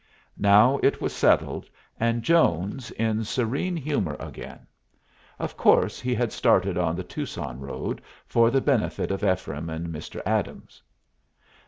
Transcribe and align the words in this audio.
Now 0.39 0.79
it 0.81 0.99
was 0.99 1.13
settled, 1.15 1.69
and 1.99 2.23
Jones 2.23 2.89
in 2.89 3.23
serene 3.23 3.75
humor 3.77 4.15
again. 4.19 4.65
Of 5.37 5.55
course 5.55 5.99
he 5.99 6.15
had 6.15 6.31
started 6.33 6.75
on 6.75 6.95
the 6.95 7.03
Tucson 7.03 7.59
road, 7.59 8.01
for 8.25 8.49
the 8.49 8.61
benefit 8.61 9.11
of 9.11 9.23
Ephraim 9.23 9.69
and 9.69 9.93
Mr. 9.93 10.19
Adams. 10.25 10.81